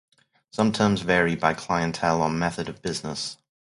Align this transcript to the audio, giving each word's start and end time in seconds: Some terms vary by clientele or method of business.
Some 0.49 0.71
terms 0.71 1.01
vary 1.01 1.35
by 1.35 1.53
clientele 1.53 2.23
or 2.23 2.29
method 2.31 2.67
of 2.67 2.81
business. 2.81 3.37